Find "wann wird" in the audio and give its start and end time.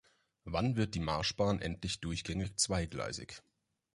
0.45-0.95